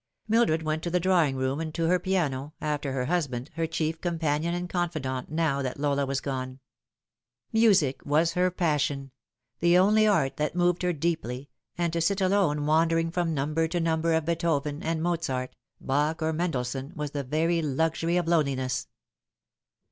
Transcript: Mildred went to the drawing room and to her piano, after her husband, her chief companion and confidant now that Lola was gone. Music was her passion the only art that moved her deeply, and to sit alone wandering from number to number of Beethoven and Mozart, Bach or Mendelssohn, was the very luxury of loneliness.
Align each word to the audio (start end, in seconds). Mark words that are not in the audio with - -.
Mildred 0.27 0.63
went 0.63 0.81
to 0.81 0.89
the 0.89 0.99
drawing 0.99 1.35
room 1.35 1.59
and 1.59 1.71
to 1.75 1.85
her 1.85 1.99
piano, 1.99 2.55
after 2.59 2.91
her 2.91 3.05
husband, 3.05 3.51
her 3.53 3.67
chief 3.67 4.01
companion 4.01 4.51
and 4.55 4.67
confidant 4.67 5.29
now 5.29 5.61
that 5.61 5.79
Lola 5.79 6.07
was 6.07 6.21
gone. 6.21 6.59
Music 7.53 8.03
was 8.03 8.31
her 8.33 8.49
passion 8.49 9.11
the 9.59 9.77
only 9.77 10.07
art 10.07 10.37
that 10.37 10.55
moved 10.55 10.81
her 10.81 10.91
deeply, 10.91 11.49
and 11.77 11.93
to 11.93 12.01
sit 12.01 12.19
alone 12.19 12.65
wandering 12.65 13.11
from 13.11 13.35
number 13.35 13.67
to 13.67 13.79
number 13.79 14.13
of 14.15 14.25
Beethoven 14.25 14.81
and 14.81 15.03
Mozart, 15.03 15.55
Bach 15.79 16.23
or 16.23 16.33
Mendelssohn, 16.33 16.93
was 16.95 17.11
the 17.11 17.23
very 17.23 17.61
luxury 17.61 18.17
of 18.17 18.27
loneliness. 18.27 18.87